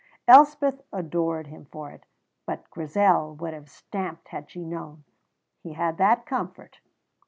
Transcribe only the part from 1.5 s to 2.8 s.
for it, but